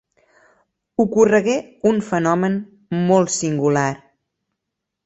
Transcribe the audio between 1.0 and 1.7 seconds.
Ocorregué